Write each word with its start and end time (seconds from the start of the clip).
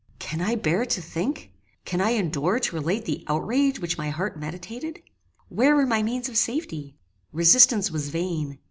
Can 0.17 0.41
I 0.41 0.55
bear 0.55 0.83
to 0.83 0.99
think 0.99 1.51
can 1.85 2.01
I 2.01 2.13
endure 2.17 2.57
to 2.59 2.75
relate 2.75 3.05
the 3.05 3.23
outrage 3.27 3.77
which 3.79 3.99
my 3.99 4.09
heart 4.09 4.35
meditated? 4.35 4.99
Where 5.47 5.75
were 5.75 5.85
my 5.85 6.01
means 6.01 6.27
of 6.27 6.37
safety? 6.37 6.97
Resistance 7.31 7.91
was 7.91 8.09
vain. 8.09 8.57